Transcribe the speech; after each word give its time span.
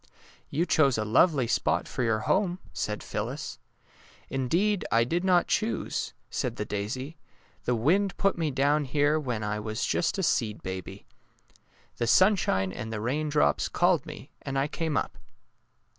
''You 0.57 0.65
chose 0.65 0.97
a 0.97 1.05
lovely 1.05 1.45
spot 1.45 1.87
for 1.87 2.01
your 2.01 2.21
home," 2.21 2.57
said 2.73 3.03
Phyllis.'' 3.03 3.59
Indeed, 4.29 4.83
I 4.91 5.03
did 5.03 5.23
not 5.23 5.45
choose," 5.45 6.15
said 6.31 6.55
the 6.55 6.65
daisy, 6.65 7.17
^^ 7.61 7.65
the 7.65 7.75
wind 7.75 8.17
put 8.17 8.35
me 8.35 8.49
down 8.49 8.85
here 8.85 9.19
when 9.19 9.43
I 9.43 9.59
was 9.59 9.85
just 9.85 10.17
a 10.17 10.23
seed 10.23 10.63
baby. 10.63 11.05
The 11.97 12.07
sunshine 12.07 12.71
and 12.73 12.91
the 12.91 12.99
rain 12.99 13.29
drops 13.29 13.69
called 13.69 14.07
me, 14.07 14.31
and 14.41 14.57
I 14.57 14.67
came 14.67 14.97
up." 14.97 15.19